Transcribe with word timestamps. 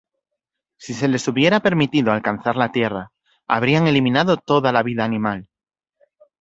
Si 0.79 0.95
se 0.95 1.07
les 1.07 1.27
hubiera 1.27 1.59
permitido 1.59 2.11
alcanzar 2.11 2.55
la 2.55 2.71
Tierra, 2.71 3.11
habrían 3.47 3.85
eliminado 3.85 4.35
toda 4.35 4.71
la 4.71 4.81
vida 4.81 5.05
animal. 5.05 5.47